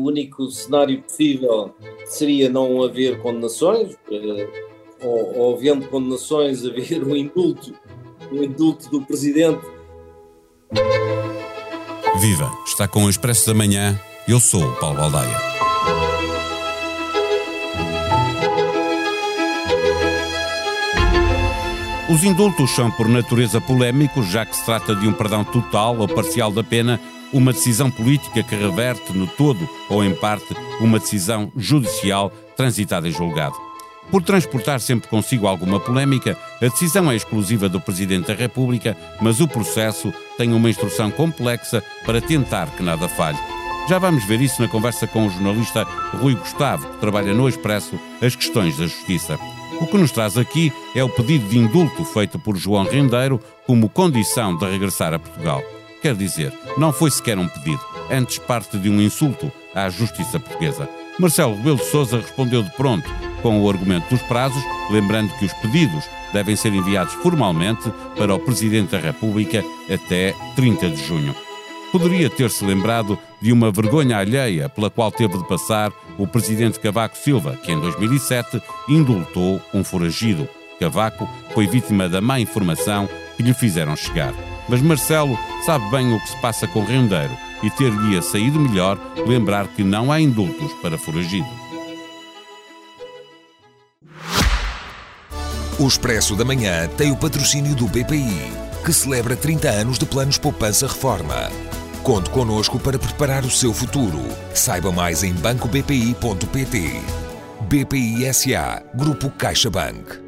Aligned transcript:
o 0.00 0.06
único 0.06 0.50
cenário 0.50 1.02
possível 1.02 1.74
seria 2.06 2.48
não 2.48 2.82
haver 2.82 3.20
condenações, 3.20 3.96
ou, 5.02 5.38
ou 5.38 5.54
havendo 5.54 5.86
condenações, 5.88 6.64
haver 6.64 7.04
um 7.04 7.14
indulto, 7.14 7.74
um 8.32 8.42
indulto 8.42 8.90
do 8.90 9.02
Presidente. 9.02 9.60
Viva! 12.18 12.50
Está 12.66 12.88
com 12.88 13.04
o 13.04 13.10
Expresso 13.10 13.46
da 13.46 13.54
Manhã. 13.54 14.00
Eu 14.26 14.40
sou 14.40 14.62
o 14.62 14.76
Paulo 14.76 14.96
Baldaia. 14.96 15.69
Os 22.10 22.24
indultos 22.24 22.72
são, 22.72 22.90
por 22.90 23.08
natureza, 23.08 23.60
polémicos, 23.60 24.26
já 24.26 24.44
que 24.44 24.56
se 24.56 24.64
trata 24.64 24.96
de 24.96 25.06
um 25.06 25.12
perdão 25.12 25.44
total 25.44 25.96
ou 25.96 26.08
parcial 26.08 26.50
da 26.50 26.64
pena, 26.64 26.98
uma 27.32 27.52
decisão 27.52 27.88
política 27.88 28.42
que 28.42 28.56
reverte 28.56 29.12
no 29.12 29.28
todo 29.28 29.68
ou 29.88 30.02
em 30.02 30.12
parte 30.12 30.52
uma 30.80 30.98
decisão 30.98 31.52
judicial 31.56 32.30
transitada 32.56 33.08
em 33.08 33.12
julgado. 33.12 33.54
Por 34.10 34.24
transportar 34.24 34.80
sempre 34.80 35.08
consigo 35.08 35.46
alguma 35.46 35.78
polémica, 35.78 36.36
a 36.60 36.66
decisão 36.66 37.08
é 37.12 37.14
exclusiva 37.14 37.68
do 37.68 37.80
Presidente 37.80 38.26
da 38.26 38.34
República, 38.34 38.96
mas 39.20 39.40
o 39.40 39.46
processo 39.46 40.12
tem 40.36 40.52
uma 40.52 40.68
instrução 40.68 41.12
complexa 41.12 41.80
para 42.04 42.20
tentar 42.20 42.66
que 42.72 42.82
nada 42.82 43.08
falhe. 43.08 43.38
Já 43.88 44.00
vamos 44.00 44.24
ver 44.24 44.40
isso 44.40 44.60
na 44.60 44.66
conversa 44.66 45.06
com 45.06 45.28
o 45.28 45.30
jornalista 45.30 45.84
Rui 46.14 46.34
Gustavo, 46.34 46.88
que 46.88 46.98
trabalha 46.98 47.32
no 47.32 47.48
Expresso 47.48 48.00
as 48.20 48.34
questões 48.34 48.76
da 48.76 48.88
justiça. 48.88 49.38
O 49.80 49.86
que 49.86 49.98
nos 49.98 50.10
traz 50.10 50.36
aqui 50.36 50.72
é 50.94 51.04
o 51.04 51.08
pedido 51.08 51.48
de 51.48 51.58
indulto 51.58 52.04
feito 52.04 52.38
por 52.38 52.56
João 52.56 52.84
Rendeiro 52.84 53.40
como 53.66 53.88
condição 53.88 54.56
de 54.56 54.64
regressar 54.64 55.12
a 55.12 55.18
Portugal. 55.18 55.62
Quer 56.02 56.14
dizer, 56.14 56.52
não 56.78 56.92
foi 56.92 57.10
sequer 57.10 57.38
um 57.38 57.46
pedido, 57.46 57.80
antes 58.10 58.38
parte 58.38 58.78
de 58.78 58.88
um 58.88 59.00
insulto 59.00 59.52
à 59.74 59.88
justiça 59.90 60.40
portuguesa. 60.40 60.88
Marcelo 61.18 61.54
Rebelo 61.54 61.76
de 61.76 61.84
Sousa 61.84 62.18
respondeu 62.18 62.62
de 62.62 62.70
pronto 62.70 63.08
com 63.42 63.60
o 63.60 63.68
argumento 63.68 64.08
dos 64.08 64.22
prazos, 64.22 64.62
lembrando 64.90 65.32
que 65.38 65.44
os 65.44 65.52
pedidos 65.54 66.04
devem 66.32 66.56
ser 66.56 66.72
enviados 66.72 67.12
formalmente 67.14 67.92
para 68.16 68.34
o 68.34 68.38
Presidente 68.38 68.92
da 68.92 68.98
República 68.98 69.62
até 69.92 70.34
30 70.56 70.90
de 70.90 71.04
junho 71.06 71.34
poderia 71.90 72.30
ter-se 72.30 72.64
lembrado 72.64 73.18
de 73.40 73.52
uma 73.52 73.70
vergonha 73.70 74.18
alheia 74.18 74.68
pela 74.68 74.90
qual 74.90 75.10
teve 75.10 75.38
de 75.38 75.48
passar 75.48 75.92
o 76.18 76.26
presidente 76.26 76.78
Cavaco 76.78 77.16
Silva, 77.16 77.56
que 77.62 77.72
em 77.72 77.80
2007 77.80 78.62
indultou 78.88 79.60
um 79.72 79.82
foragido. 79.82 80.48
Cavaco 80.78 81.28
foi 81.52 81.66
vítima 81.66 82.08
da 82.08 82.20
má 82.20 82.40
informação 82.40 83.08
que 83.36 83.42
lhe 83.42 83.54
fizeram 83.54 83.96
chegar. 83.96 84.34
Mas 84.68 84.80
Marcelo 84.80 85.38
sabe 85.64 85.90
bem 85.90 86.14
o 86.14 86.20
que 86.20 86.28
se 86.28 86.36
passa 86.40 86.66
com 86.66 86.84
Rendeiro 86.84 87.36
e 87.62 87.70
ter-lhe 87.70 88.20
saído 88.22 88.58
melhor 88.58 88.98
lembrar 89.26 89.68
que 89.68 89.82
não 89.82 90.10
há 90.10 90.20
indultos 90.20 90.72
para 90.74 90.96
foragido. 90.96 91.48
O 95.78 95.86
Expresso 95.88 96.36
da 96.36 96.44
Manhã 96.44 96.88
tem 96.88 97.10
o 97.10 97.16
patrocínio 97.16 97.74
do 97.74 97.86
BPI, 97.86 98.52
que 98.84 98.92
celebra 98.92 99.34
30 99.34 99.68
anos 99.68 99.98
de 99.98 100.04
planos 100.04 100.36
poupança 100.36 100.86
reforma. 100.86 101.50
Conte 102.02 102.30
connosco 102.30 102.80
para 102.80 102.98
preparar 102.98 103.44
o 103.44 103.50
seu 103.50 103.74
futuro. 103.74 104.18
Saiba 104.54 104.90
mais 104.90 105.22
em 105.22 105.34
bancobpi.pt. 105.34 106.92
BPI 107.68 108.32
SA, 108.32 108.82
Grupo 108.94 109.30
CaixaBank. 109.30 110.18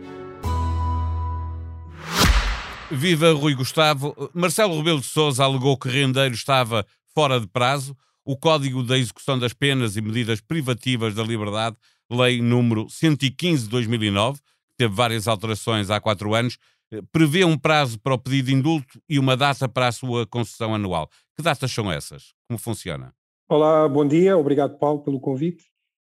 Viva 2.90 3.32
Rui 3.32 3.54
Gustavo. 3.54 4.14
Marcelo 4.34 4.76
Rebelo 4.76 5.00
de 5.00 5.06
Sousa 5.06 5.44
alegou 5.44 5.78
que 5.78 5.88
Rendeiro 5.88 6.34
estava 6.34 6.86
fora 7.14 7.40
de 7.40 7.46
prazo. 7.46 7.96
O 8.22 8.36
Código 8.36 8.82
da 8.82 8.98
Execução 8.98 9.38
das 9.38 9.54
Penas 9.54 9.96
e 9.96 10.02
Medidas 10.02 10.42
Privativas 10.42 11.14
da 11.14 11.22
Liberdade, 11.24 11.76
lei 12.10 12.42
número 12.42 12.86
115 12.90 13.64
de 13.64 13.70
2009, 13.70 14.38
que 14.38 14.76
teve 14.76 14.94
várias 14.94 15.26
alterações 15.26 15.88
há 15.88 15.98
quatro 15.98 16.34
anos, 16.34 16.58
eh, 16.92 17.00
prevê 17.10 17.44
um 17.44 17.56
prazo 17.56 17.98
para 17.98 18.14
o 18.14 18.18
pedido 18.18 18.46
de 18.46 18.54
indulto 18.54 19.02
e 19.08 19.18
uma 19.18 19.36
data 19.36 19.66
para 19.68 19.88
a 19.88 19.92
sua 19.92 20.26
concessão 20.26 20.74
anual. 20.74 21.08
Que 21.36 21.42
datas 21.42 21.70
são 21.70 21.90
essas? 21.90 22.34
Como 22.46 22.58
funciona? 22.58 23.14
Olá, 23.48 23.88
bom 23.88 24.06
dia. 24.06 24.36
Obrigado, 24.36 24.78
Paulo, 24.78 25.02
pelo 25.02 25.20
convite. 25.20 25.64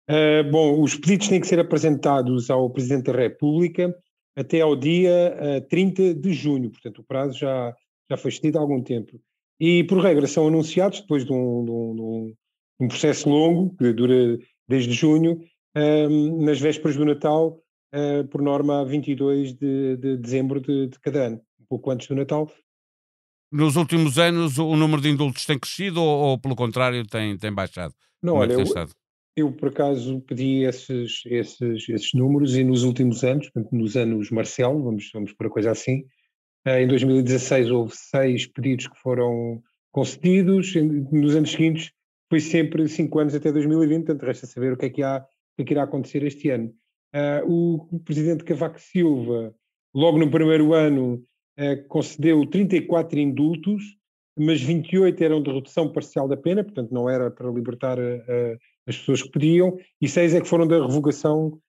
Uh, 0.10 0.50
bom, 0.52 0.82
os 0.82 0.96
pedidos 0.96 1.30
têm 1.30 1.40
que 1.40 1.48
ser 1.48 1.60
apresentados 1.60 2.50
ao 2.50 2.70
Presidente 2.70 3.06
da 3.06 3.18
República 3.18 3.96
até 4.36 4.62
ao 4.62 4.76
dia 4.76 5.38
uh, 5.40 5.46
eh, 5.46 5.62
30 5.62 6.16
de 6.16 6.34
junho, 6.34 6.72
portanto 6.72 7.00
o 7.00 7.04
prazo 7.04 7.38
já, 7.38 7.74
já 8.10 8.18
foi 8.18 8.30
excedido 8.30 8.58
há 8.58 8.62
algum 8.62 8.82
tempo. 8.82 9.20
E, 9.60 9.84
por 9.84 10.00
regra, 10.00 10.28
são 10.28 10.48
anunciados 10.48 11.02
depois 11.02 11.24
de 11.24 11.32
um, 11.32 11.64
de 11.64 11.72
um, 11.72 11.96
de 11.96 12.36
um, 12.82 12.88
processo 12.88 13.30
longo, 13.30 13.76
que 13.78 13.94
dura 13.94 14.38
desde 14.68 14.92
junho, 14.92 15.40
uh, 15.78 16.44
nas 16.44 16.60
vésperas 16.60 16.98
do 16.98 17.06
Natal, 17.06 17.62
uh, 17.94 18.28
por 18.28 18.42
norma 18.42 18.82
a 18.82 18.84
22 18.84 19.54
de, 19.54 19.98
de 19.98 20.18
dezembro 20.18 20.60
de, 20.60 20.88
de, 20.88 21.00
cada 21.00 21.28
ano, 21.28 21.42
um 21.62 21.66
pouco 21.70 21.92
antes 21.92 22.08
do 22.08 22.16
Natal. 22.16 22.52
Nos 23.54 23.76
últimos 23.76 24.18
anos 24.18 24.58
o 24.58 24.76
número 24.76 25.00
de 25.00 25.10
indultos 25.10 25.46
tem 25.46 25.60
crescido 25.60 26.02
ou, 26.02 26.30
ou 26.30 26.40
pelo 26.40 26.56
contrário 26.56 27.06
tem, 27.06 27.38
tem 27.38 27.54
baixado? 27.54 27.94
Não, 28.20 28.34
Como 28.34 28.44
é 28.44 28.48
olha, 28.48 28.64
eu, 28.64 28.88
eu, 29.36 29.52
por 29.52 29.70
acaso 29.70 30.20
pedi 30.22 30.64
esses, 30.64 31.22
esses, 31.28 31.88
esses 31.88 32.14
números 32.16 32.56
e 32.56 32.64
nos 32.64 32.82
últimos 32.82 33.24
anos, 33.24 33.52
nos 33.72 33.96
anos 33.96 34.32
Marcelo, 34.32 34.82
vamos, 34.84 35.08
vamos 35.14 35.34
por 35.34 35.46
a 35.46 35.50
coisa 35.52 35.70
assim, 35.70 36.00
uh, 36.68 36.80
em 36.80 36.88
2016 36.88 37.70
houve 37.70 37.94
seis 37.96 38.48
pedidos 38.48 38.88
que 38.88 39.00
foram 39.00 39.62
concedidos, 39.92 40.74
nos 41.12 41.36
anos 41.36 41.52
seguintes 41.52 41.92
foi 42.28 42.40
sempre 42.40 42.88
cinco 42.88 43.20
anos 43.20 43.36
até 43.36 43.52
2020, 43.52 44.06
portanto 44.06 44.26
resta 44.26 44.48
saber 44.48 44.74
o 44.74 44.78
que 44.78 44.86
é 44.88 44.90
que, 44.90 45.04
há, 45.04 45.18
o 45.18 45.56
que, 45.58 45.62
é 45.62 45.66
que 45.66 45.74
irá 45.74 45.84
acontecer 45.84 46.24
este 46.24 46.50
ano. 46.50 46.74
Uh, 47.14 47.86
o, 47.92 48.00
presidente 48.00 48.44
Cavaco 48.44 48.82
Silva, 48.82 49.54
logo 49.94 50.18
no 50.18 50.32
primeiro 50.32 50.74
ano, 50.74 51.24
concedeu 51.88 52.46
34 52.46 53.20
indultos, 53.20 53.84
mas 54.38 54.62
28 54.62 55.24
eram 55.24 55.44
de 55.44 55.52
redução 55.52 55.92
parcial 55.92 56.28
da 56.28 56.36
pena, 56.36 56.64
portanto 56.64 56.92
não 56.92 57.10
era 57.10 57.30
para 57.30 57.52
libertar 57.52 58.00
uh, 58.00 58.58
as 58.88 58.98
pessoas 58.98 59.22
que 59.22 59.30
pediam, 59.30 59.78
e 60.02 60.08
seis 60.08 60.34
é 60.34 60.42
que 60.42 60.48
foram 60.48 60.68
da 60.68 60.86
revogação 60.86 61.60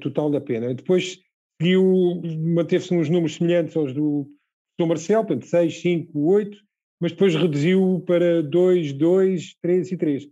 total 0.00 0.30
da 0.30 0.40
pena. 0.40 0.72
Depois 0.72 1.18
seguiu, 1.60 2.22
manteve-se 2.54 2.94
uns 2.94 3.08
números 3.08 3.34
semelhantes 3.34 3.76
aos 3.76 3.92
do 3.92 4.26
Sr. 4.80 4.86
Marcelo, 4.86 5.26
portanto 5.26 5.46
6, 5.46 5.80
5, 5.80 6.18
8, 6.18 6.58
mas 7.00 7.12
depois 7.12 7.34
reduziu 7.34 8.02
para 8.06 8.42
2, 8.42 8.92
2, 8.92 9.56
3 9.60 9.92
e 9.92 9.96
3. 9.96 10.28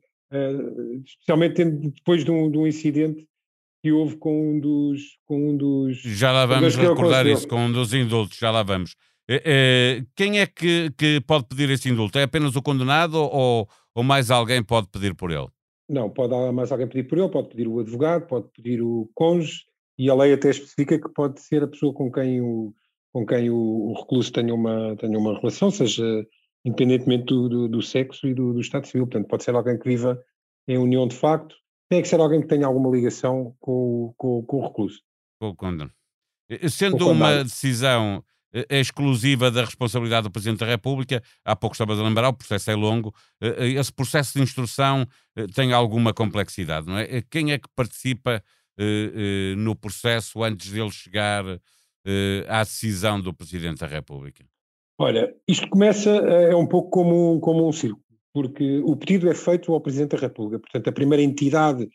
especialmente 1.04 1.64
depois 1.64 2.24
de 2.24 2.30
um, 2.30 2.50
de 2.50 2.58
um 2.58 2.66
incidente 2.66 3.26
que 3.82 3.90
houve 3.90 4.16
com 4.16 4.52
um 4.52 4.60
dos. 4.60 5.18
Com 5.26 5.50
um 5.50 5.56
dos 5.56 5.98
já 5.98 6.30
lá 6.30 6.46
vamos 6.46 6.76
recordar 6.76 7.26
isso, 7.26 7.48
com 7.48 7.56
um 7.56 7.72
dos 7.72 7.92
indultos, 7.92 8.38
já 8.38 8.50
lá 8.50 8.62
vamos. 8.62 8.94
É, 9.28 9.42
é, 9.44 10.04
quem 10.16 10.40
é 10.40 10.46
que, 10.46 10.90
que 10.96 11.20
pode 11.26 11.46
pedir 11.46 11.68
esse 11.70 11.88
indulto? 11.88 12.18
É 12.18 12.22
apenas 12.22 12.54
o 12.56 12.62
condenado 12.62 13.14
ou, 13.14 13.68
ou 13.94 14.02
mais 14.02 14.30
alguém 14.30 14.62
pode 14.62 14.88
pedir 14.88 15.14
por 15.14 15.30
ele? 15.30 15.48
Não, 15.88 16.08
pode 16.08 16.32
mais 16.52 16.70
alguém 16.70 16.86
pedir 16.86 17.08
por 17.08 17.18
ele, 17.18 17.28
pode 17.28 17.48
pedir 17.48 17.68
o 17.68 17.80
advogado, 17.80 18.26
pode 18.26 18.48
pedir 18.54 18.80
o 18.80 19.10
cônjuge, 19.14 19.64
e 19.98 20.08
a 20.08 20.14
lei 20.14 20.32
até 20.32 20.50
especifica 20.50 20.98
que 20.98 21.08
pode 21.08 21.40
ser 21.40 21.62
a 21.62 21.68
pessoa 21.68 21.92
com 21.92 22.10
quem 22.10 22.40
o, 22.40 22.72
com 23.12 23.26
quem 23.26 23.50
o, 23.50 23.56
o 23.56 24.00
recluso 24.00 24.32
tenha 24.32 24.54
uma, 24.54 24.96
tenha 24.96 25.18
uma 25.18 25.38
relação, 25.38 25.70
seja 25.70 26.26
independentemente 26.64 27.24
do, 27.24 27.48
do, 27.48 27.68
do 27.68 27.82
sexo 27.82 28.26
e 28.26 28.34
do, 28.34 28.52
do, 28.52 28.60
Estado 28.60 28.86
civil. 28.86 29.06
Portanto, 29.06 29.28
pode 29.28 29.44
ser 29.44 29.54
alguém 29.54 29.78
que 29.78 29.88
viva 29.88 30.20
em 30.66 30.78
união 30.78 31.06
de 31.06 31.16
facto, 31.16 31.56
tem 31.92 32.00
que 32.00 32.08
ser 32.08 32.18
alguém 32.20 32.40
que 32.40 32.46
tenha 32.46 32.66
alguma 32.66 32.90
ligação 32.90 33.54
com, 33.60 34.14
com, 34.16 34.42
com 34.44 34.56
o 34.56 34.66
recluso. 34.66 35.02
Com 35.38 35.48
o 35.48 35.54
condenado. 35.54 35.92
Sendo 36.70 37.06
uma 37.10 37.44
decisão 37.44 38.24
eh, 38.54 38.80
exclusiva 38.80 39.50
da 39.50 39.62
responsabilidade 39.62 40.24
do 40.24 40.30
Presidente 40.30 40.60
da 40.60 40.66
República, 40.66 41.22
há 41.44 41.54
pouco 41.54 41.74
estava 41.74 41.92
a 41.92 42.02
lembrar, 42.02 42.30
o 42.30 42.32
processo 42.32 42.70
é 42.70 42.74
longo, 42.74 43.14
eh, 43.42 43.56
eh, 43.58 43.68
esse 43.72 43.92
processo 43.92 44.32
de 44.32 44.42
instrução 44.42 45.06
tem 45.54 45.74
alguma 45.74 46.14
complexidade, 46.14 46.86
não 46.86 46.96
é? 46.96 47.20
Quem 47.30 47.52
é 47.52 47.58
que 47.58 47.68
participa 47.76 48.42
no 49.56 49.76
processo 49.76 50.42
antes 50.42 50.70
dele 50.70 50.90
chegar 50.90 51.44
à 52.48 52.64
decisão 52.64 53.20
do 53.20 53.32
Presidente 53.32 53.80
da 53.80 53.86
República? 53.86 54.44
Olha, 54.98 55.34
isto 55.46 55.68
começa, 55.68 56.10
é 56.10 56.56
um 56.56 56.66
pouco 56.66 56.90
como, 56.90 57.38
como 57.40 57.68
um 57.68 57.72
círculo 57.72 58.02
porque 58.32 58.80
o 58.84 58.96
pedido 58.96 59.28
é 59.28 59.34
feito 59.34 59.72
ao 59.72 59.80
Presidente 59.80 60.16
da 60.16 60.18
República. 60.18 60.58
Portanto, 60.58 60.88
a 60.88 60.92
primeira 60.92 61.22
entidade 61.22 61.88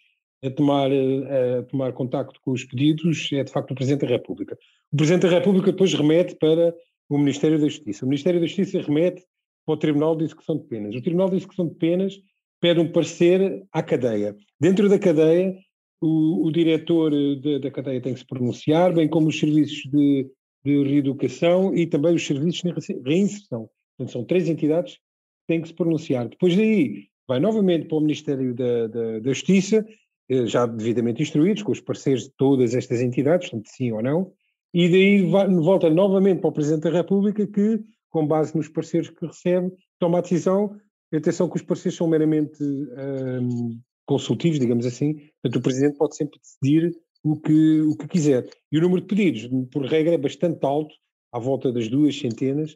a 0.44 0.52
tomar, 0.52 0.90
a 0.92 1.64
tomar 1.64 1.94
contacto 1.94 2.40
com 2.44 2.52
os 2.52 2.64
pedidos 2.64 3.30
é, 3.34 3.44
de 3.44 3.52
facto, 3.52 3.72
o 3.72 3.76
Presidente 3.76 4.02
da 4.02 4.08
República. 4.08 4.58
O 4.92 4.98
Presidente 4.98 5.24
da 5.24 5.30
República 5.30 5.72
depois 5.72 5.94
remete 5.94 6.36
para 6.36 6.76
o 7.10 7.18
Ministério 7.18 7.60
da 7.60 7.68
Justiça. 7.68 8.06
O 8.06 8.08
Ministério 8.08 8.40
da 8.40 8.46
Justiça 8.46 8.82
remete 8.82 9.24
para 9.66 9.74
o 9.74 9.78
Tribunal 9.78 10.16
de 10.16 10.26
Execução 10.26 10.58
de 10.58 10.64
Penas. 10.66 10.96
O 10.96 11.02
Tribunal 11.02 11.30
de 11.30 11.38
Execução 11.38 11.68
de 11.68 11.76
Penas 11.76 12.20
pede 12.62 12.80
um 12.80 12.92
parecer 12.92 13.66
à 13.72 13.82
cadeia. 13.82 14.36
Dentro 14.60 14.88
da 14.90 15.00
cadeia, 15.00 15.56
o, 16.02 16.48
o 16.48 16.52
diretor 16.52 17.12
de, 17.12 17.60
da 17.60 17.72
cadeia 17.72 18.02
tem 18.02 18.14
que 18.14 18.20
se 18.20 18.26
pronunciar, 18.26 18.94
bem 18.94 19.08
como 19.08 19.28
os 19.28 19.40
serviços 19.40 19.90
de, 19.92 20.30
de 20.64 20.84
reeducação 20.84 21.76
e 21.76 21.88
também 21.88 22.14
os 22.14 22.26
serviços 22.26 22.62
de 22.62 23.02
reinserção. 23.04 23.70
Portanto, 23.98 24.14
são 24.14 24.24
três 24.24 24.48
entidades 24.48 25.00
tem 25.48 25.62
que 25.62 25.70
se 25.70 25.74
pronunciar. 25.74 26.28
Depois 26.28 26.56
daí, 26.56 27.08
vai 27.28 27.40
novamente 27.40 27.88
para 27.88 27.98
o 27.98 28.02
Ministério 28.02 28.54
da, 28.54 28.88
da, 28.88 29.20
da 29.20 29.34
Justiça, 29.34 29.86
eh, 30.30 30.46
já 30.46 30.66
devidamente 30.66 31.22
instruídos, 31.22 31.64
com 31.64 31.72
os 31.72 31.82
parceiros 31.82 32.24
de 32.24 32.32
todas 32.38 32.76
estas 32.76 33.02
entidades, 33.02 33.50
portanto, 33.50 33.70
sim 33.70 33.92
ou 33.92 34.02
não, 34.02 34.32
e 34.74 34.90
daí 34.90 35.22
vai, 35.24 35.48
volta 35.48 35.90
novamente 35.90 36.42
para 36.42 36.50
o 36.50 36.54
Presidente 36.54 36.84
da 36.84 36.92
República, 36.92 37.48
que, 37.48 37.80
com 38.10 38.28
base 38.28 38.56
nos 38.56 38.68
parceiros 38.68 39.10
que 39.10 39.26
recebe, 39.26 39.72
toma 40.00 40.20
a 40.20 40.22
decisão. 40.22 40.76
Atenção 41.14 41.50
que 41.50 41.56
os 41.56 41.62
parceiros 41.62 41.98
são 41.98 42.08
meramente 42.08 42.62
um, 42.62 43.80
consultivos, 44.06 44.60
digamos 44.60 44.86
assim, 44.86 45.16
portanto, 45.42 45.56
o 45.56 45.62
Presidente 45.62 45.98
pode 45.98 46.16
sempre 46.16 46.40
decidir 46.40 46.94
o 47.24 47.40
que, 47.40 47.82
o 47.82 47.96
que 47.96 48.08
quiser. 48.08 48.48
E 48.72 48.78
o 48.78 48.82
número 48.82 49.02
de 49.02 49.08
pedidos, 49.08 49.50
por 49.72 49.86
regra, 49.86 50.14
é 50.14 50.18
bastante 50.18 50.66
alto, 50.66 50.94
à 51.32 51.40
volta 51.40 51.72
das 51.72 51.88
duas 51.88 52.18
centenas, 52.18 52.76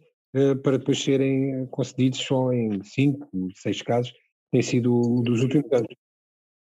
para 0.63 0.77
depois 0.77 1.01
serem 1.01 1.65
concedidos 1.67 2.19
só 2.19 2.51
em 2.53 2.81
cinco, 2.83 3.27
seis 3.55 3.81
casos, 3.81 4.13
tem 4.51 4.61
sido 4.61 5.21
dos 5.23 5.41
últimos 5.41 5.71
anos. 5.71 5.95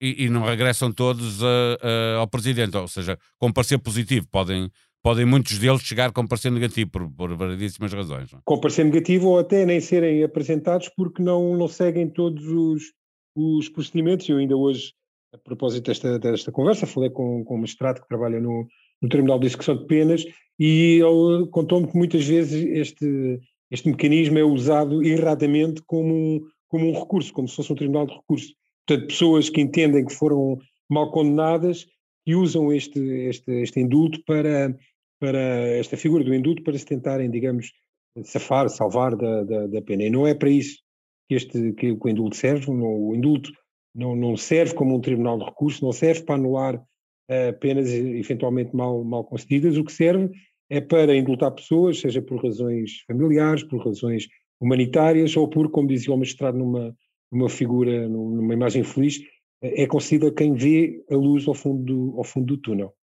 E, 0.00 0.24
e 0.24 0.28
não 0.28 0.42
regressam 0.42 0.92
todos 0.92 1.40
uh, 1.40 1.46
uh, 1.46 2.18
ao 2.18 2.28
Presidente, 2.28 2.76
ou 2.76 2.86
seja, 2.86 3.18
com 3.38 3.50
parecer 3.50 3.78
positivo, 3.78 4.26
podem, 4.30 4.70
podem 5.02 5.24
muitos 5.24 5.58
deles 5.58 5.80
chegar 5.80 6.12
com 6.12 6.26
parecer 6.26 6.50
negativo, 6.50 6.90
por, 6.90 7.10
por 7.10 7.34
variedíssimas 7.34 7.92
razões. 7.92 8.30
Não? 8.30 8.40
Com 8.44 8.60
parecer 8.60 8.84
negativo 8.84 9.28
ou 9.28 9.38
até 9.38 9.64
nem 9.64 9.80
serem 9.80 10.22
apresentados 10.22 10.90
porque 10.94 11.22
não, 11.22 11.56
não 11.56 11.66
seguem 11.66 12.10
todos 12.10 12.46
os, 12.46 12.92
os 13.34 13.70
procedimentos. 13.70 14.28
Eu 14.28 14.36
ainda 14.36 14.54
hoje, 14.54 14.92
a 15.32 15.38
propósito 15.38 15.86
desta, 15.86 16.18
desta 16.18 16.52
conversa, 16.52 16.86
falei 16.86 17.08
com, 17.08 17.42
com 17.44 17.54
um 17.54 17.60
magistrado 17.60 18.02
que 18.02 18.08
trabalha 18.08 18.38
no, 18.38 18.68
no 19.00 19.08
Tribunal 19.08 19.38
de 19.38 19.46
Execução 19.46 19.76
de 19.76 19.86
Penas 19.86 20.24
e 20.58 21.00
ele 21.00 21.46
contou-me 21.50 21.86
que 21.86 21.96
muitas 21.96 22.26
vezes 22.26 22.64
este, 22.64 23.40
este 23.70 23.88
mecanismo 23.88 24.38
é 24.38 24.44
usado 24.44 25.02
erradamente 25.04 25.82
como 25.86 26.14
um, 26.14 26.40
como 26.68 26.90
um 26.90 26.98
recurso, 26.98 27.32
como 27.32 27.46
se 27.46 27.56
fosse 27.56 27.72
um 27.72 27.76
tribunal 27.76 28.06
de 28.06 28.14
recurso. 28.14 28.54
Portanto, 28.86 29.08
pessoas 29.08 29.50
que 29.50 29.60
entendem 29.60 30.04
que 30.04 30.14
foram 30.14 30.58
mal 30.88 31.10
condenadas 31.10 31.86
e 32.26 32.34
usam 32.34 32.72
este, 32.72 32.98
este, 33.00 33.50
este 33.62 33.80
indulto 33.80 34.22
para, 34.24 34.74
para 35.20 35.38
esta 35.76 35.96
figura 35.96 36.24
do 36.24 36.34
indulto 36.34 36.62
para 36.62 36.78
se 36.78 36.86
tentarem, 36.86 37.30
digamos, 37.30 37.72
safar, 38.24 38.68
salvar 38.68 39.14
da, 39.14 39.44
da, 39.44 39.66
da 39.66 39.82
pena. 39.82 40.04
E 40.04 40.10
não 40.10 40.26
é 40.26 40.34
para 40.34 40.50
isso 40.50 40.78
que, 41.28 41.34
este, 41.34 41.72
que 41.72 41.92
o 41.92 42.08
indulto 42.08 42.36
serve. 42.36 42.66
Não, 42.70 43.08
o 43.08 43.14
indulto 43.14 43.52
não, 43.94 44.16
não 44.16 44.36
serve 44.36 44.74
como 44.74 44.96
um 44.96 45.00
tribunal 45.00 45.38
de 45.38 45.44
recurso, 45.44 45.84
não 45.84 45.92
serve 45.92 46.22
para 46.22 46.36
anular 46.36 46.82
penas 47.60 47.88
eventualmente 47.88 48.74
mal, 48.74 49.02
mal 49.04 49.24
concedidas. 49.24 49.76
O 49.76 49.84
que 49.84 49.92
serve 49.92 50.30
é 50.70 50.80
para 50.80 51.16
indultar 51.16 51.50
pessoas, 51.50 52.00
seja 52.00 52.22
por 52.22 52.42
razões 52.42 53.02
familiares, 53.06 53.62
por 53.62 53.84
razões 53.84 54.28
humanitárias 54.60 55.36
ou 55.36 55.48
por, 55.48 55.70
como 55.70 55.88
dizia 55.88 56.14
o 56.14 56.16
magistrado 56.16 56.58
numa, 56.58 56.94
numa 57.30 57.48
figura, 57.48 58.08
numa 58.08 58.54
imagem 58.54 58.82
feliz, 58.82 59.20
é 59.62 59.86
concedida 59.86 60.32
quem 60.32 60.54
vê 60.54 61.02
a 61.10 61.14
luz 61.14 61.46
ao 61.48 61.54
fundo 61.54 61.82
do, 61.84 62.18
ao 62.18 62.24
fundo 62.24 62.46
do 62.46 62.56
túnel. 62.58 62.94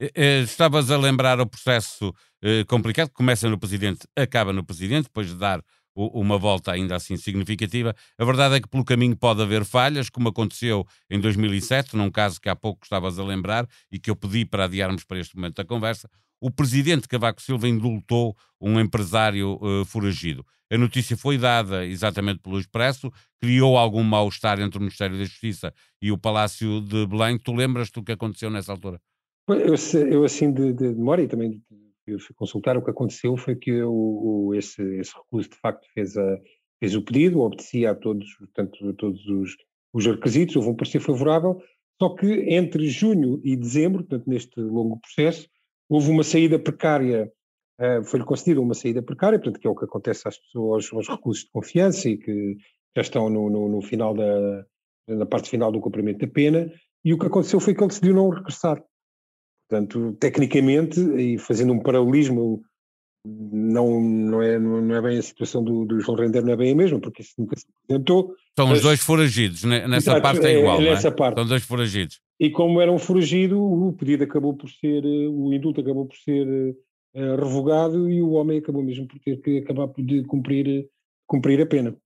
Eh, 0.00 0.10
eh, 0.14 0.40
estavas 0.40 0.90
a 0.90 0.98
lembrar 0.98 1.40
o 1.40 1.46
processo 1.46 2.12
eh, 2.42 2.64
complicado 2.64 3.08
que 3.08 3.14
começa 3.14 3.48
no 3.48 3.58
Presidente, 3.58 4.06
acaba 4.16 4.52
no 4.52 4.64
Presidente, 4.64 5.04
depois 5.04 5.28
de 5.28 5.36
dar 5.36 5.62
uma 5.94 6.36
volta 6.38 6.72
ainda 6.72 6.96
assim 6.96 7.16
significativa. 7.16 7.94
A 8.18 8.24
verdade 8.24 8.56
é 8.56 8.60
que 8.60 8.68
pelo 8.68 8.84
caminho 8.84 9.16
pode 9.16 9.40
haver 9.42 9.64
falhas, 9.64 10.10
como 10.10 10.28
aconteceu 10.28 10.86
em 11.08 11.20
2007, 11.20 11.96
num 11.96 12.10
caso 12.10 12.40
que 12.40 12.48
há 12.48 12.56
pouco 12.56 12.84
estavas 12.84 13.18
a 13.18 13.24
lembrar 13.24 13.68
e 13.90 13.98
que 13.98 14.10
eu 14.10 14.16
pedi 14.16 14.44
para 14.44 14.64
adiarmos 14.64 15.04
para 15.04 15.18
este 15.18 15.36
momento 15.36 15.56
da 15.56 15.64
conversa. 15.64 16.08
O 16.40 16.50
presidente 16.50 17.08
Cavaco 17.08 17.40
Silva 17.40 17.68
indultou 17.68 18.36
um 18.60 18.78
empresário 18.78 19.58
uh, 19.62 19.84
foragido. 19.84 20.44
A 20.70 20.76
notícia 20.76 21.16
foi 21.16 21.38
dada 21.38 21.86
exatamente 21.86 22.40
pelo 22.40 22.58
Expresso, 22.58 23.12
criou 23.40 23.78
algum 23.78 24.02
mal-estar 24.02 24.60
entre 24.60 24.78
o 24.78 24.80
Ministério 24.80 25.16
da 25.16 25.24
Justiça 25.24 25.72
e 26.02 26.10
o 26.10 26.18
Palácio 26.18 26.80
de 26.80 27.06
Belém. 27.06 27.38
Tu 27.38 27.52
lembras 27.54 27.90
do 27.90 28.02
que 28.02 28.12
aconteceu 28.12 28.50
nessa 28.50 28.72
altura? 28.72 29.00
Eu, 29.48 29.74
eu 30.10 30.24
assim 30.24 30.52
de, 30.52 30.72
de 30.72 30.88
memória 30.88 31.22
e 31.22 31.28
também 31.28 31.62
eu 32.06 32.18
fui 32.18 32.34
consultar, 32.34 32.76
o 32.76 32.82
que 32.82 32.90
aconteceu 32.90 33.36
foi 33.36 33.56
que 33.56 33.82
o, 33.82 34.52
esse, 34.54 34.82
esse 34.98 35.14
recurso 35.14 35.50
de 35.50 35.56
facto 35.56 35.86
fez, 35.92 36.16
a, 36.16 36.38
fez 36.78 36.94
o 36.94 37.02
pedido, 37.02 37.40
obedecia 37.40 37.90
a 37.90 37.94
todos, 37.94 38.34
portanto, 38.34 38.88
a 38.88 38.92
todos 38.94 39.26
os, 39.26 39.56
os 39.92 40.06
requisitos, 40.06 40.56
houve 40.56 40.68
um 40.68 40.76
parecer 40.76 41.00
favorável, 41.00 41.60
só 42.00 42.10
que 42.14 42.26
entre 42.54 42.88
junho 42.88 43.40
e 43.44 43.56
dezembro, 43.56 44.04
portanto, 44.04 44.28
neste 44.28 44.60
longo 44.60 45.00
processo, 45.00 45.48
houve 45.88 46.10
uma 46.10 46.24
saída 46.24 46.58
precária, 46.58 47.32
uh, 47.80 48.04
foi-lhe 48.04 48.24
concedida 48.24 48.60
uma 48.60 48.74
saída 48.74 49.02
precária, 49.02 49.38
portanto, 49.38 49.60
que 49.60 49.66
é 49.66 49.70
o 49.70 49.76
que 49.76 49.84
acontece 49.84 50.26
às 50.26 50.38
pessoas, 50.38 50.90
aos 50.92 51.08
recursos 51.08 51.44
de 51.44 51.50
confiança 51.50 52.08
e 52.08 52.16
que 52.16 52.56
já 52.96 53.02
estão 53.02 53.28
no, 53.28 53.48
no, 53.48 53.68
no 53.68 53.82
final 53.82 54.14
da, 54.14 54.66
na 55.08 55.26
parte 55.26 55.50
final 55.50 55.70
do 55.70 55.80
cumprimento 55.80 56.26
da 56.26 56.32
pena, 56.32 56.70
e 57.04 57.12
o 57.12 57.18
que 57.18 57.26
aconteceu 57.26 57.60
foi 57.60 57.74
que 57.74 57.80
ele 57.80 57.88
decidiu 57.88 58.14
não 58.14 58.30
regressar. 58.30 58.82
Portanto, 59.68 60.16
tecnicamente, 60.20 61.00
e 61.00 61.38
fazendo 61.38 61.72
um 61.72 61.80
paralelismo, 61.80 62.62
não, 63.26 64.00
não, 64.00 64.42
é, 64.42 64.58
não 64.58 64.94
é 64.94 65.00
bem 65.00 65.18
a 65.18 65.22
situação 65.22 65.64
do, 65.64 65.86
do 65.86 65.98
João 66.00 66.18
Render, 66.18 66.42
não 66.42 66.52
é 66.52 66.56
bem 66.56 66.72
a 66.72 66.76
mesma, 66.76 67.00
porque 67.00 67.22
isso 67.22 67.32
nunca 67.38 67.56
se 67.56 67.64
apresentou. 67.84 68.34
São 68.56 68.68
mas... 68.68 68.78
os 68.78 68.82
dois 68.82 69.00
foragidos, 69.00 69.64
né? 69.64 69.88
nessa 69.88 70.10
Exato, 70.10 70.22
parte 70.22 70.46
é, 70.46 70.52
é 70.52 70.58
igual. 70.58 70.80
É, 70.80 70.90
nessa 70.90 71.08
é? 71.08 71.10
parte. 71.10 71.38
São 71.38 71.46
dois 71.46 71.62
foragidos. 71.62 72.20
E 72.38 72.50
como 72.50 72.80
era 72.80 72.92
um 72.92 72.98
foragido, 72.98 73.58
o 73.60 73.92
pedido 73.94 74.24
acabou 74.24 74.54
por 74.54 74.68
ser, 74.68 75.04
o 75.04 75.52
indulto 75.52 75.80
acabou 75.80 76.04
por 76.04 76.16
ser 76.16 76.46
uh, 76.46 77.36
revogado 77.36 78.10
e 78.10 78.20
o 78.20 78.32
homem 78.32 78.58
acabou 78.58 78.82
mesmo 78.82 79.06
por 79.06 79.18
ter 79.20 79.40
que 79.40 79.58
acabar 79.58 79.88
de 79.96 80.22
cumprir, 80.24 80.86
cumprir 81.26 81.62
a 81.62 81.66
pena. 81.66 81.96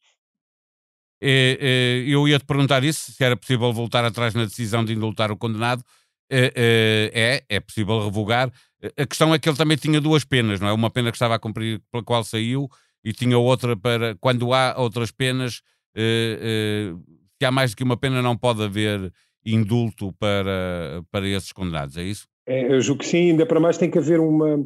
É, 1.21 1.59
é, 1.61 2.05
eu 2.09 2.29
ia 2.29 2.39
te 2.39 2.45
perguntar 2.45 2.85
isso, 2.85 3.11
se 3.11 3.25
era 3.25 3.37
possível 3.37 3.73
voltar 3.73 4.05
atrás 4.05 4.35
na 4.35 4.45
decisão 4.45 4.85
de 4.85 4.93
indultar 4.93 5.33
o 5.33 5.37
condenado. 5.37 5.83
É, 6.31 6.53
é, 6.55 7.11
é, 7.15 7.57
é 7.57 7.61
possível 7.61 8.05
revogar. 8.05 8.53
A 8.97 9.07
questão 9.07 9.33
é 9.35 9.39
que 9.39 9.49
ele 9.49 9.57
também 9.57 9.77
tinha 9.77 10.01
duas 10.01 10.25
penas, 10.25 10.61
não 10.61 10.69
é? 10.69 10.73
Uma 10.73 10.91
pena 10.91 11.11
que 11.11 11.17
estava 11.17 11.35
a 11.35 11.39
cumprir 11.39 11.81
pela 11.91 12.05
qual 12.05 12.23
saiu 12.23 12.69
e 13.05 13.13
tinha 13.13 13.39
outra 13.39 13.77
para. 13.77 14.15
Quando 14.17 14.53
há 14.53 14.75
outras 14.79 15.11
penas, 15.11 15.63
eh, 15.97 16.93
se 17.39 17.45
há 17.45 17.51
mais 17.51 17.71
do 17.71 17.77
que 17.77 17.85
uma 17.85 17.97
pena, 17.97 18.21
não 18.21 18.37
pode 18.37 18.63
haver 18.63 19.13
indulto 19.45 20.13
para, 20.19 21.03
para 21.11 21.27
esses 21.27 21.53
condenados, 21.53 21.97
é 21.97 22.03
isso? 22.03 22.27
É, 22.47 22.73
eu 22.73 22.81
julgo 22.81 23.03
que 23.03 23.07
sim, 23.09 23.31
ainda 23.31 23.47
para 23.47 23.61
mais 23.61 23.79
tem 23.79 23.91
que 23.91 23.99
haver 23.99 24.21
uma. 24.21 24.65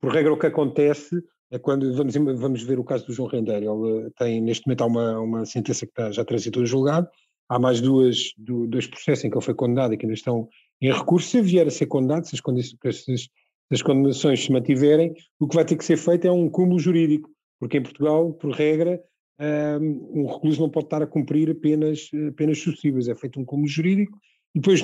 Por 0.00 0.12
regra, 0.12 0.32
o 0.32 0.38
que 0.38 0.46
acontece 0.46 1.16
é 1.50 1.58
quando 1.58 1.94
vamos, 1.94 2.14
vamos 2.14 2.62
ver 2.62 2.78
o 2.78 2.84
caso 2.84 3.06
do 3.06 3.12
João 3.12 3.28
Rendeiro. 3.28 3.86
Ele 3.86 4.10
tem, 4.18 4.40
neste 4.40 4.66
momento, 4.66 4.82
há 4.82 4.86
uma, 4.86 5.20
uma 5.20 5.46
sentença 5.46 5.86
que 5.86 5.92
está, 5.92 6.10
já 6.10 6.24
transitou 6.24 6.62
em 6.62 6.66
julgado. 6.66 7.08
Há 7.48 7.58
mais 7.58 7.80
duas, 7.80 8.32
dois 8.36 8.86
processos 8.86 9.24
em 9.24 9.30
que 9.30 9.36
ele 9.36 9.44
foi 9.44 9.54
condenado 9.54 9.94
e 9.94 9.96
que 9.96 10.04
ainda 10.04 10.14
estão 10.14 10.48
em 10.80 10.92
recurso, 10.92 11.28
se 11.28 11.40
vier 11.40 11.66
a 11.66 11.70
ser 11.70 11.86
condenado, 11.86 12.24
se 12.24 12.36
as, 12.36 13.04
se 13.04 13.30
as 13.70 13.82
condenações 13.82 14.44
se 14.44 14.52
mantiverem, 14.52 15.14
o 15.40 15.48
que 15.48 15.54
vai 15.54 15.64
ter 15.64 15.76
que 15.76 15.84
ser 15.84 15.96
feito 15.96 16.26
é 16.26 16.32
um 16.32 16.48
cúmulo 16.48 16.78
jurídico, 16.78 17.30
porque 17.58 17.78
em 17.78 17.82
Portugal, 17.82 18.32
por 18.34 18.52
regra, 18.52 19.00
um 19.40 20.26
recluso 20.26 20.60
não 20.60 20.70
pode 20.70 20.86
estar 20.86 21.02
a 21.02 21.06
cumprir 21.06 21.50
apenas, 21.50 22.08
apenas 22.28 22.58
sucessivas, 22.58 23.08
é 23.08 23.14
feito 23.14 23.40
um 23.40 23.44
cúmulo 23.44 23.68
jurídico, 23.68 24.18
e 24.54 24.60
depois, 24.60 24.82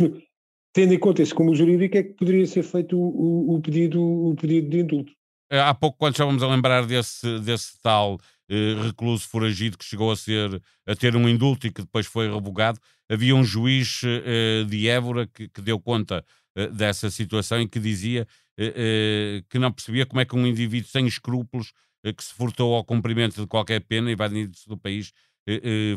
tendo 0.72 0.94
em 0.94 0.98
conta 0.98 1.22
esse 1.22 1.34
cúmulo 1.34 1.56
jurídico, 1.56 1.96
é 1.96 2.02
que 2.02 2.14
poderia 2.14 2.46
ser 2.46 2.62
feito 2.62 2.98
o, 2.98 3.54
o, 3.54 3.60
pedido, 3.60 4.02
o 4.02 4.34
pedido 4.34 4.68
de 4.68 4.80
indulto. 4.80 5.12
Há 5.50 5.74
pouco, 5.74 5.98
quando 5.98 6.14
estávamos 6.14 6.42
a 6.42 6.48
lembrar 6.48 6.86
desse, 6.86 7.38
desse 7.40 7.78
tal 7.82 8.18
eh, 8.48 8.74
recluso 8.82 9.28
foragido 9.28 9.76
que 9.76 9.84
chegou 9.84 10.10
a, 10.10 10.16
ser, 10.16 10.62
a 10.86 10.94
ter 10.94 11.14
um 11.14 11.28
indulto 11.28 11.66
e 11.66 11.70
que 11.70 11.82
depois 11.82 12.06
foi 12.06 12.30
revogado, 12.32 12.78
havia 13.12 13.36
um 13.36 13.44
juiz 13.44 14.00
eh, 14.04 14.64
de 14.64 14.88
Évora 14.88 15.26
que, 15.26 15.46
que 15.46 15.60
deu 15.60 15.78
conta 15.78 16.24
eh, 16.56 16.68
dessa 16.68 17.10
situação 17.10 17.60
e 17.60 17.68
que 17.68 17.78
dizia 17.78 18.26
que 19.48 19.58
não 19.58 19.72
percebia 19.72 20.04
como 20.04 20.20
é 20.20 20.26
que 20.26 20.36
um 20.36 20.46
indivíduo 20.46 20.88
sem 20.88 21.06
escrúpulos 21.06 21.72
que 22.04 22.22
se 22.22 22.34
furtou 22.34 22.74
ao 22.74 22.84
cumprimento 22.84 23.40
de 23.40 23.46
qualquer 23.46 23.80
pena 23.80 24.10
e 24.10 24.12
evadindo-se 24.12 24.68
do 24.68 24.76
país 24.76 25.10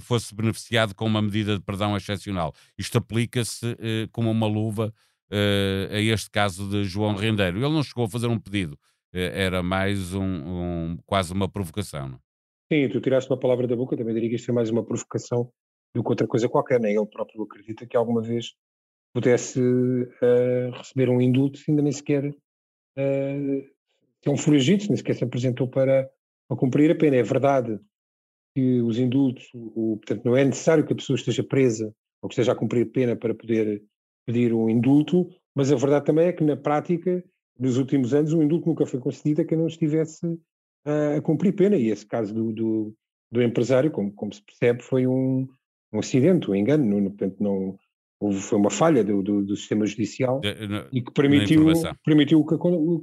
fosse 0.02 0.34
beneficiado 0.34 0.96
com 0.96 1.06
uma 1.06 1.22
medida 1.22 1.58
de 1.58 1.62
perdão 1.62 1.98
excepcional. 1.98 2.56
Isto 2.78 2.98
aplica-se 2.98 3.78
como 4.14 4.32
uma 4.32 4.48
luva 4.48 4.92
a 5.92 6.00
este 6.00 6.30
caso 6.32 6.68
de 6.70 6.86
João 6.86 7.14
Rendeiro. 7.14 7.58
Ele 7.58 7.74
não 7.74 7.84
chegou 7.84 8.06
a 8.06 8.10
fazer 8.10 8.28
um 8.28 8.40
pedido, 8.40 8.80
era 9.12 9.62
mais 9.62 10.14
um, 10.14 10.24
um 10.24 10.98
quase 11.06 11.34
uma 11.34 11.50
provocação. 11.50 12.08
Não? 12.08 12.20
Sim, 12.72 12.88
tu 12.88 13.02
tiraste 13.02 13.30
uma 13.30 13.38
palavra 13.38 13.68
da 13.68 13.76
boca, 13.76 13.98
também 13.98 14.14
diria 14.14 14.30
que 14.30 14.38
isto 14.38 14.50
é 14.50 14.54
mais 14.54 14.70
uma 14.70 14.84
provocação 14.84 15.52
do 15.96 16.04
que 16.04 16.10
outra 16.10 16.28
coisa 16.28 16.50
qualquer, 16.50 16.80
nem 16.80 16.96
ele 16.96 17.06
próprio 17.06 17.44
acredita 17.44 17.88
que 17.88 17.96
alguma 17.96 18.22
vez 18.22 18.54
pudesse 19.14 19.62
uh, 19.62 20.72
receber 20.74 21.10
um 21.10 21.22
indulto, 21.22 21.60
ainda 21.70 21.82
nem 21.82 21.92
sequer 21.92 22.26
uh, 22.28 23.66
é 24.26 24.30
um 24.30 24.36
foragido, 24.36 24.86
nem 24.88 24.98
sequer 24.98 25.16
se 25.16 25.24
apresentou 25.24 25.70
para, 25.70 26.10
para 26.50 26.58
cumprir 26.58 26.92
a 26.92 26.96
pena. 26.96 27.16
É 27.16 27.24
verdade 27.24 27.80
que 28.54 28.82
os 28.82 29.00
indultos, 29.00 29.48
o, 29.54 29.98
portanto, 29.98 30.26
não 30.26 30.36
é 30.36 30.44
necessário 30.44 30.86
que 30.86 30.92
a 30.92 30.96
pessoa 30.96 31.16
esteja 31.16 31.44
presa 31.44 31.94
ou 32.22 32.28
que 32.28 32.34
esteja 32.34 32.52
a 32.52 32.56
cumprir 32.56 32.92
pena 32.92 33.16
para 33.16 33.34
poder 33.34 33.82
pedir 34.26 34.54
um 34.54 34.70
indulto, 34.70 35.30
mas 35.56 35.72
a 35.72 35.76
verdade 35.76 36.06
também 36.06 36.28
é 36.28 36.34
que 36.34 36.44
na 36.44 36.58
prática, 36.58 37.24
nos 37.58 37.78
últimos 37.78 38.14
anos, 38.14 38.34
o 38.34 38.44
indulto 38.44 38.68
nunca 38.68 38.86
foi 38.86 39.00
concedido 39.00 39.42
a 39.42 39.46
quem 39.46 39.58
não 39.58 39.68
estivesse 39.68 40.38
a 41.18 41.22
cumprir 41.22 41.56
pena, 41.56 41.76
e 41.78 41.90
esse 41.90 42.06
caso 42.06 42.34
do, 42.34 42.52
do, 42.52 42.96
do 43.32 43.42
empresário, 43.42 43.92
como, 43.92 44.12
como 44.12 44.34
se 44.34 44.42
percebe, 44.44 44.84
foi 44.84 45.08
um, 45.08 45.48
um 45.96 46.00
acidente, 46.00 46.50
um 46.50 46.56
engano, 46.56 46.86
não, 46.86 47.10
portanto 47.10 47.36
não 47.40 47.78
houve, 48.20 48.40
foi 48.40 48.58
uma 48.58 48.70
falha 48.70 49.04
do, 49.04 49.22
do, 49.22 49.44
do 49.44 49.56
sistema 49.56 49.86
judicial 49.86 50.40
de, 50.40 50.68
no, 50.68 50.88
e 50.92 51.02
que 51.02 51.12
permitiu, 51.12 51.66
permitiu 52.04 52.46
que, 52.46 52.58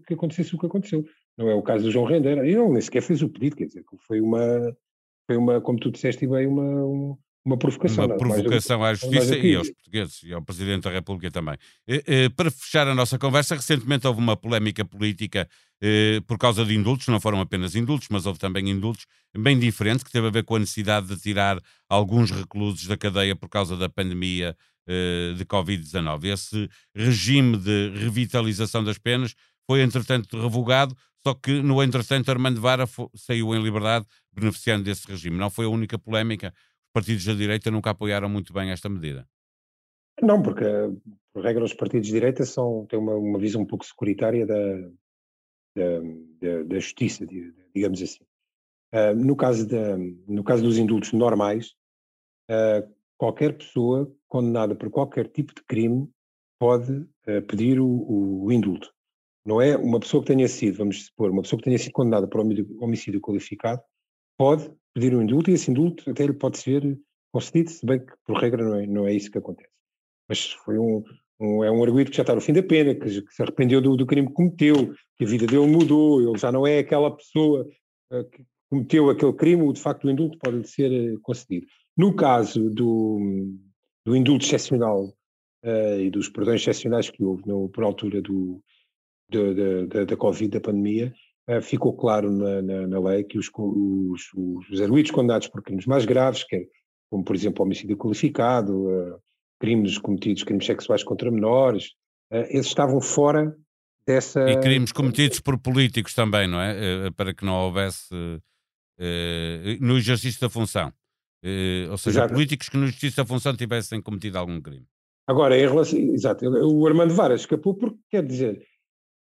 que 0.07 0.15
acontecesse 0.15 0.55
o 0.55 0.59
que 0.59 0.67
aconteceu. 0.67 1.05
Não 1.37 1.49
é 1.49 1.55
o 1.55 1.63
caso 1.63 1.85
do 1.85 1.91
João 1.91 2.07
Rendeira, 2.07 2.47
e 2.47 2.55
não 2.55 2.71
nem 2.71 2.81
sequer 2.81 3.03
fez 3.03 3.23
o 3.23 3.29
pedido, 3.29 3.57
quer 3.57 3.67
dizer, 3.67 3.85
foi 4.07 4.21
uma, 4.21 4.77
foi 5.27 5.37
uma 5.37 5.61
como 5.61 5.79
tu 5.79 5.91
disseste 5.91 6.27
bem, 6.27 6.47
uma, 6.47 6.85
uma 7.45 7.57
provocação. 7.57 8.07
Uma 8.07 8.17
provocação 8.17 8.85
à 8.85 8.95
justiça 8.95 9.37
e 9.37 9.55
aos 9.57 9.71
portugueses 9.71 10.23
e 10.23 10.33
ao 10.33 10.43
Presidente 10.43 10.85
da 10.85 10.91
República 10.91 11.31
também. 11.31 11.57
Para 12.37 12.51
fechar 12.51 12.87
a 12.87 12.95
nossa 12.95 13.19
conversa, 13.19 13.55
recentemente 13.55 14.07
houve 14.07 14.21
uma 14.21 14.37
polémica 14.37 14.85
política 14.85 15.49
por 16.27 16.39
causa 16.39 16.65
de 16.65 16.75
indultos, 16.75 17.09
não 17.09 17.21
foram 17.21 17.41
apenas 17.41 17.75
indultos, 17.75 18.09
mas 18.11 18.27
houve 18.27 18.39
também 18.39 18.71
indultos 18.71 19.07
bem 19.37 19.59
diferentes, 19.59 20.05
que 20.05 20.13
teve 20.13 20.29
a 20.29 20.31
ver 20.31 20.45
com 20.45 20.55
a 20.55 20.59
necessidade 20.61 21.09
de 21.09 21.17
tirar 21.21 21.61
alguns 21.89 22.31
reclusos 22.31 22.87
da 22.87 22.97
cadeia 22.97 23.35
por 23.35 23.49
causa 23.49 23.77
da 23.77 23.89
pandemia 23.89 24.57
de 25.37 25.45
Covid-19. 25.45 26.25
Esse 26.27 26.69
regime 26.95 27.57
de 27.57 27.91
revitalização 27.97 28.85
das 28.85 28.99
penas 28.99 29.35
foi, 29.67 29.81
entretanto, 29.81 30.41
revogado, 30.41 30.97
só 31.25 31.35
que, 31.35 31.63
no 31.63 31.81
entretanto, 31.81 32.31
Armando 32.31 32.61
Vara 32.61 32.85
saiu 33.15 33.55
em 33.55 33.63
liberdade, 33.63 34.05
beneficiando 34.33 34.83
desse 34.83 35.07
regime. 35.07 35.37
Não 35.37 35.51
foi 35.51 35.67
a 35.67 35.69
única 35.69 35.97
polémica 35.97 36.53
partidos 36.93 37.25
da 37.25 37.35
direita 37.35 37.71
nunca 37.71 37.91
apoiaram 37.91 38.29
muito 38.29 38.53
bem 38.53 38.71
esta 38.71 38.89
medida. 38.89 39.27
Não, 40.21 40.43
porque, 40.43 40.65
por 41.33 41.43
regra, 41.43 41.65
os 41.65 41.75
partidos 41.75 42.07
de 42.07 42.13
direita 42.13 42.45
são, 42.45 42.87
têm 42.87 42.99
uma, 42.99 43.15
uma 43.15 43.39
visão 43.39 43.63
um 43.63 43.67
pouco 43.67 43.85
securitária 43.85 44.47
da, 44.47 44.91
da, 45.75 46.01
da, 46.41 46.63
da 46.65 46.79
justiça, 46.79 47.27
digamos 47.75 48.03
assim. 48.03 48.25
Uh, 48.95 49.15
no, 49.17 49.35
caso 49.35 49.67
no 50.29 50.45
caso 50.45 50.63
dos 50.63 50.77
indultos 50.77 51.13
normais, 51.13 51.75
uh, 52.51 52.87
qualquer 53.17 53.57
pessoa 53.57 54.15
condenada 54.29 54.75
por 54.75 54.91
qualquer 54.91 55.29
tipo 55.29 55.55
de 55.55 55.63
crime 55.65 56.11
pode 56.59 56.93
uh, 56.93 57.43
pedir 57.49 57.81
o, 57.81 58.45
o, 58.45 58.53
indulto. 58.53 58.93
Não 59.45 59.61
é 59.61 59.77
uma 59.77 59.99
pessoa 59.99 60.23
que 60.23 60.29
tenha 60.29 60.47
sido, 60.47 60.79
vamos 60.79 61.07
supor, 61.07 61.31
uma 61.31 61.43
pessoa 61.43 61.59
que 61.59 61.65
tenha 61.65 61.79
sido 61.79 61.93
condenada 61.93 62.29
por 62.29 62.41
homicídio 62.41 63.21
qualificado, 63.21 63.83
pode 64.39 64.71
pedir 64.95 65.15
um 65.15 65.23
indulto 65.23 65.51
e 65.51 65.55
esse 65.55 65.71
indulto 65.71 66.09
até 66.11 66.27
lhe 66.27 66.33
pode 66.33 66.59
ser 66.59 66.99
concedido, 67.33 67.71
se 67.71 67.85
bem 67.85 67.99
que 67.99 68.13
por 68.27 68.37
regra 68.37 68.65
não 68.65 68.75
é, 68.75 68.87
não 68.87 69.07
é 69.07 69.15
isso 69.15 69.31
que 69.31 69.39
acontece. 69.39 69.71
Mas 70.29 70.53
foi 70.65 70.79
um, 70.79 71.03
um, 71.41 71.65
é 71.65 71.71
um 71.71 71.83
arguído 71.83 72.11
que 72.11 72.17
já 72.17 72.23
está 72.23 72.35
no 72.35 72.41
fim 72.41 72.53
da 72.53 72.63
pena, 72.63 72.95
que, 72.95 73.23
que 73.23 73.35
se 73.35 73.43
arrependeu 73.43 73.81
do, 73.81 73.97
do, 73.97 74.07
crime 74.07 74.29
que 74.29 74.35
cometeu, 74.35 74.95
que 75.17 75.25
a 75.25 75.27
vida 75.27 75.47
dele 75.47 75.67
mudou, 75.67 76.21
ele 76.21 76.39
já 76.39 76.53
não 76.53 76.67
é 76.67 76.79
aquela 76.79 77.15
pessoa 77.15 77.67
uh, 78.13 78.25
que 78.31 78.45
cometeu 78.71 79.11
aquele 79.11 79.33
crime, 79.33 79.73
de 79.73 79.81
facto 79.81 80.05
o 80.05 80.11
indulto 80.11 80.39
pode 80.39 80.59
lhe 80.59 80.67
ser 80.67 81.15
uh, 81.15 81.21
concedido. 81.21 81.67
No 81.97 82.15
caso 82.15 82.71
do, 82.71 83.19
do 84.05 84.17
indulto 84.17 84.45
excepcional 84.45 85.07
uh, 85.65 86.01
e 86.01 86.11
dos 86.11 86.29
perdões 86.29 86.61
excepcionais 86.61 87.11
que 87.11 87.23
houve 87.23 87.43
no, 87.47 87.69
por 87.69 87.85
altura 87.85 88.21
do, 88.23 88.63
da, 89.29 90.05
da, 90.05 90.17
Covid, 90.17 90.51
da 90.51 90.61
pandemia, 90.61 91.07
eh, 91.07 91.13
ficou 91.63 91.95
claro 91.95 92.31
na, 92.31 92.63
na, 92.63 92.87
na 92.87 93.01
lei 93.01 93.25
que 93.25 93.39
os, 93.39 93.51
os, 93.57 94.31
os 94.71 94.81
arguídos 94.81 95.11
condenados 95.11 95.49
por 95.49 95.63
crimes 95.63 95.87
mais 95.87 96.05
graves, 96.05 96.45
que, 96.45 96.57
é, 96.57 96.65
como 97.11 97.25
por 97.25 97.35
exemplo 97.35 97.65
homicídio 97.65 97.97
qualificado, 97.97 98.73
uh, 98.73 99.19
crimes 99.61 99.99
cometidos, 99.99 100.45
crimes 100.45 100.67
sexuais 100.67 101.03
contra 101.03 101.31
menores, 101.31 101.89
uh, 102.33 102.47
esses 102.49 102.69
estavam 102.69 103.01
fora 103.01 103.55
dessa... 104.07 104.49
E 104.49 104.61
crimes 104.61 104.93
cometidos 104.93 105.41
por 105.41 105.59
políticos 105.59 106.15
também, 106.15 106.47
não 106.47 106.61
é? 106.61 107.09
Uh, 107.09 107.13
para 107.13 107.35
que 107.35 107.45
não 107.45 107.55
houvesse 107.55 108.15
no 109.81 109.97
exercício 109.97 110.41
da 110.41 110.49
função. 110.49 110.93
ou 111.91 111.99
seja, 111.99 112.21
exato. 112.21 112.35
políticos 112.35 112.69
que 112.69 112.77
no 112.77 112.85
exercício 112.85 113.17
da 113.17 113.27
função 113.27 113.57
tivessem 113.57 114.01
cometido 114.01 114.39
algum 114.39 114.61
crime. 114.61 114.87
Agora, 115.27 115.59
em 115.59 115.63
relação, 115.63 115.99
exato, 115.99 116.47
o 116.47 116.87
Armando 116.87 117.13
Vara 117.13 117.35
escapou 117.35 117.75
porque, 117.75 117.99
quer 118.09 118.25
dizer, 118.25 118.65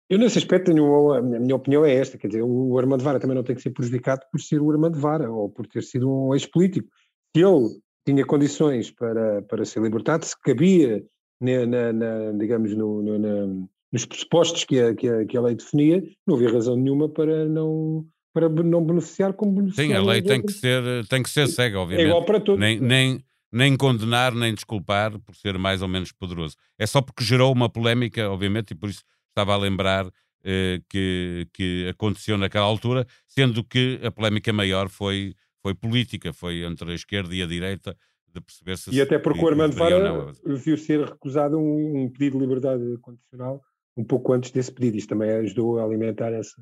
eu, 0.10 0.20
nesse 0.20 0.38
aspecto, 0.38 0.72
tenho, 0.72 1.14
a 1.14 1.22
minha 1.22 1.56
opinião 1.56 1.84
é 1.84 1.94
esta: 1.94 2.18
quer 2.18 2.28
dizer, 2.28 2.44
o 2.44 2.78
Armando 2.78 3.04
Vara 3.04 3.20
também 3.20 3.36
não 3.36 3.44
tem 3.44 3.56
que 3.56 3.62
ser 3.62 3.72
prejudicado 3.72 4.22
por 4.32 4.40
ser 4.40 4.62
o 4.62 4.72
Armando 4.72 5.00
Vara 5.00 5.32
ou 5.32 5.50
por 5.50 5.66
ter 5.68 5.84
sido 5.84 6.10
um 6.10 6.34
ex-político. 6.34 6.88
Se 7.36 7.44
ele 7.44 7.70
tinha 8.06 8.26
condições 8.26 8.92
para, 8.92 9.42
para 9.44 9.66
ser 9.66 9.82
libertado, 9.82 10.26
se 10.26 10.40
cabia, 10.40 11.04
na, 11.42 11.66
na, 11.66 11.94
na 11.94 12.32
digamos, 12.34 12.76
no, 12.76 13.02
no, 13.02 13.18
na, 13.20 13.66
nos 13.92 14.06
pressupostos 14.06 14.64
que 14.64 14.80
a, 14.80 14.94
que, 14.94 15.10
a, 15.10 15.26
que 15.26 15.38
a 15.38 15.42
lei 15.42 15.56
definia, 15.56 16.04
não 16.28 16.36
havia 16.36 16.52
razão 16.52 16.76
nenhuma 16.76 17.10
para 17.10 17.46
não, 17.46 18.06
para 18.34 18.48
não 18.48 18.86
beneficiar 18.86 19.34
como 19.34 19.54
beneficiar. 19.54 19.88
Sim, 19.88 19.94
a 19.94 20.04
lei 20.04 20.22
tem 20.22 20.42
que, 20.42 20.54
ser, 20.54 20.84
tem 21.08 21.24
que 21.24 21.30
ser 21.30 21.48
cega, 21.48 21.80
obviamente. 21.80 22.06
É 22.06 22.10
igual 22.10 22.26
para 22.26 22.40
todos. 22.40 22.60
Nem, 22.60 22.80
nem, 22.80 23.24
nem 23.52 23.76
condenar, 23.76 24.36
nem 24.36 24.54
desculpar 24.54 25.18
por 25.20 25.34
ser 25.36 25.58
mais 25.58 25.82
ou 25.82 25.88
menos 25.88 26.12
poderoso. 26.12 26.56
É 26.78 26.86
só 26.86 27.02
porque 27.02 27.24
gerou 27.24 27.52
uma 27.52 27.70
polémica, 27.70 28.30
obviamente, 28.30 28.72
e 28.72 28.76
por 28.76 28.90
isso 28.90 29.04
estava 29.36 29.54
a 29.54 29.58
lembrar 29.58 30.10
eh, 30.44 30.82
que, 30.88 31.48
que 31.54 31.88
aconteceu 31.90 32.38
naquela 32.38 32.66
altura, 32.66 33.06
sendo 33.28 33.64
que 33.64 34.00
a 34.04 34.10
polémica 34.10 34.54
maior 34.54 34.88
foi, 34.88 35.36
foi 35.62 35.76
política, 35.76 36.32
foi 36.32 36.64
entre 36.64 36.92
a 36.92 36.96
esquerda 36.96 37.36
e 37.36 37.44
a 37.44 37.46
direita, 37.46 37.98
de 38.34 38.40
perceber 38.40 38.78
se. 38.78 38.96
E 38.96 39.02
até 39.02 39.20
porque 39.20 39.44
o 39.44 39.48
Armando 39.48 39.76
Vara 39.76 40.32
viu 40.46 40.78
ser 40.78 41.06
recusado 41.06 41.58
um, 41.58 42.04
um, 42.04 42.10
pedido 42.10 42.38
de 42.38 42.46
liberdade 42.46 42.98
condicional 43.02 43.62
um 43.98 44.04
pouco 44.04 44.34
antes 44.34 44.52
desse 44.52 44.72
pedido. 44.72 44.98
Isto 44.98 45.10
também 45.10 45.32
ajudou 45.32 45.80
a 45.80 45.84
alimentar 45.84 46.32
essa, 46.32 46.62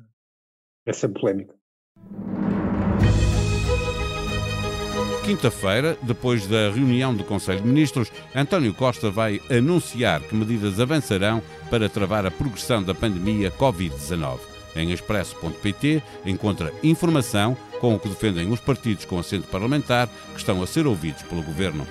essa 0.86 1.08
polémica. 1.08 1.54
Quinta-feira, 5.24 5.96
depois 6.02 6.46
da 6.46 6.70
reunião 6.70 7.14
do 7.14 7.24
Conselho 7.24 7.62
de 7.62 7.66
Ministros, 7.66 8.12
António 8.34 8.74
Costa 8.74 9.10
vai 9.10 9.40
anunciar 9.50 10.20
que 10.20 10.34
medidas 10.34 10.78
avançarão 10.78 11.42
para 11.70 11.88
travar 11.88 12.26
a 12.26 12.30
progressão 12.30 12.82
da 12.82 12.94
pandemia 12.94 13.50
Covid-19. 13.50 14.40
Em 14.76 14.92
expresso.pt 14.92 16.02
encontra 16.26 16.74
informação 16.82 17.56
com 17.80 17.94
o 17.94 17.98
que 17.98 18.10
defendem 18.10 18.52
os 18.52 18.60
partidos 18.60 19.06
com 19.06 19.18
assento 19.18 19.48
parlamentar 19.48 20.08
que 20.34 20.40
estão 20.40 20.62
a 20.62 20.66
ser 20.66 20.86
ouvidos 20.86 21.22
pelo 21.22 21.42
governo. 21.42 21.86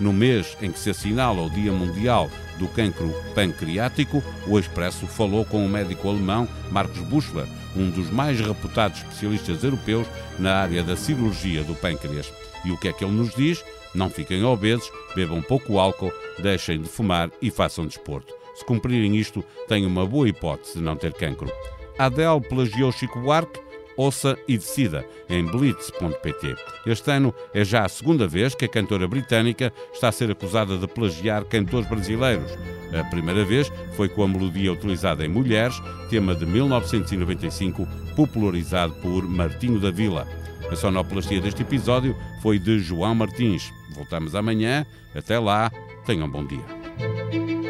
No 0.00 0.12
mês 0.12 0.56
em 0.60 0.70
que 0.70 0.78
se 0.78 0.90
assinala 0.90 1.42
o 1.42 1.50
Dia 1.50 1.72
Mundial 1.72 2.30
do 2.58 2.66
Cancro 2.68 3.12
Pancreático, 3.34 4.22
o 4.46 4.58
Expresso 4.58 5.06
falou 5.06 5.44
com 5.44 5.64
o 5.64 5.68
médico 5.68 6.08
alemão 6.08 6.48
Marcos 6.70 7.00
Buschler, 7.00 7.46
um 7.76 7.90
dos 7.90 8.10
mais 8.10 8.40
reputados 8.40 8.98
especialistas 8.98 9.62
europeus 9.62 10.06
na 10.38 10.56
área 10.56 10.82
da 10.82 10.96
cirurgia 10.96 11.62
do 11.64 11.74
pâncreas. 11.74 12.32
E 12.64 12.70
o 12.70 12.76
que 12.76 12.88
é 12.88 12.92
que 12.92 13.04
ele 13.04 13.14
nos 13.14 13.34
diz? 13.34 13.64
Não 13.94 14.08
fiquem 14.08 14.44
obesos, 14.44 14.90
bebam 15.14 15.42
pouco 15.42 15.78
álcool, 15.78 16.12
deixem 16.38 16.80
de 16.80 16.88
fumar 16.88 17.30
e 17.40 17.50
façam 17.50 17.86
desporto. 17.86 18.32
Se 18.54 18.64
cumprirem 18.64 19.16
isto, 19.16 19.44
têm 19.68 19.86
uma 19.86 20.06
boa 20.06 20.28
hipótese 20.28 20.74
de 20.74 20.82
não 20.82 20.96
ter 20.96 21.12
cancro. 21.12 21.50
Adele 21.98 22.40
plagiou 22.40 22.92
Chico 22.92 23.20
Buarque? 23.20 23.60
Ouça 23.96 24.36
e 24.48 24.56
decida 24.56 25.04
em 25.28 25.44
blitz.pt. 25.44 26.54
Este 26.86 27.10
ano 27.10 27.34
é 27.52 27.64
já 27.64 27.84
a 27.84 27.88
segunda 27.88 28.26
vez 28.26 28.54
que 28.54 28.64
a 28.64 28.68
cantora 28.68 29.06
britânica 29.06 29.72
está 29.92 30.08
a 30.08 30.12
ser 30.12 30.30
acusada 30.30 30.78
de 30.78 30.86
plagiar 30.86 31.44
cantores 31.44 31.88
brasileiros. 31.88 32.52
A 32.98 33.04
primeira 33.04 33.44
vez 33.44 33.70
foi 33.96 34.08
com 34.08 34.22
a 34.22 34.28
melodia 34.28 34.72
utilizada 34.72 35.24
em 35.24 35.28
Mulheres, 35.28 35.80
tema 36.10 36.34
de 36.34 36.44
1995, 36.44 37.86
popularizado 38.14 38.94
por 38.94 39.26
Martinho 39.26 39.80
da 39.80 39.90
Vila. 39.90 40.26
A 40.70 40.76
sonoplastia 40.76 41.40
deste 41.40 41.62
episódio 41.62 42.16
foi 42.40 42.58
de 42.58 42.78
João 42.78 43.14
Martins. 43.14 43.72
Voltamos 43.94 44.34
amanhã. 44.34 44.86
Até 45.14 45.38
lá, 45.38 45.70
tenham 46.06 46.26
um 46.26 46.30
bom 46.30 46.46
dia. 46.46 47.61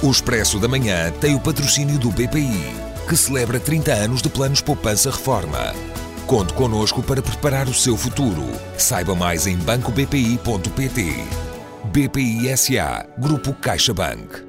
O 0.00 0.12
Expresso 0.12 0.60
da 0.60 0.68
Manhã 0.68 1.10
tem 1.20 1.34
o 1.34 1.40
patrocínio 1.40 1.98
do 1.98 2.10
BPI, 2.12 2.72
que 3.08 3.16
celebra 3.16 3.58
30 3.58 3.92
anos 3.92 4.22
de 4.22 4.28
planos 4.28 4.60
poupança 4.60 5.10
reforma. 5.10 5.74
Conte 6.24 6.54
connosco 6.54 7.02
para 7.02 7.20
preparar 7.20 7.66
o 7.66 7.74
seu 7.74 7.96
futuro. 7.96 8.44
Saiba 8.76 9.16
mais 9.16 9.48
em 9.48 9.56
bancobpi.pt. 9.56 11.16
BPI 11.92 12.56
SA, 12.56 13.06
Grupo 13.18 13.52
CaixaBank. 13.54 14.47